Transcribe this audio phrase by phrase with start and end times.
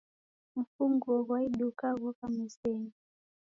[0.57, 2.91] Mfunguo ghwa iduka ghoka mezenyi